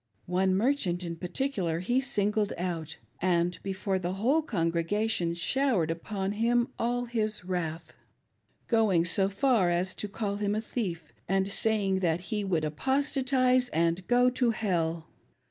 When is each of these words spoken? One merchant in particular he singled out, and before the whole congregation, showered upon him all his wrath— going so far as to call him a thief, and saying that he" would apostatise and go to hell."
One 0.25 0.55
merchant 0.55 1.05
in 1.05 1.17
particular 1.17 1.77
he 1.77 2.01
singled 2.01 2.53
out, 2.57 2.97
and 3.21 3.59
before 3.61 3.99
the 3.99 4.13
whole 4.13 4.41
congregation, 4.41 5.35
showered 5.35 5.91
upon 5.91 6.31
him 6.31 6.69
all 6.79 7.05
his 7.05 7.45
wrath— 7.45 7.93
going 8.75 9.05
so 9.05 9.29
far 9.29 9.69
as 9.69 9.93
to 9.93 10.07
call 10.07 10.37
him 10.37 10.55
a 10.55 10.59
thief, 10.61 11.13
and 11.29 11.47
saying 11.47 11.99
that 11.99 12.19
he" 12.33 12.43
would 12.43 12.65
apostatise 12.65 13.69
and 13.69 14.07
go 14.07 14.31
to 14.31 14.49
hell." 14.49 15.05